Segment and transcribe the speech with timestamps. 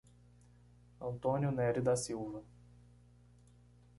[0.99, 2.43] Antônio Nery da Silva